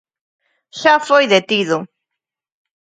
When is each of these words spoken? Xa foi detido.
Xa 0.81 0.95
foi 1.07 1.23
detido. 1.33 1.77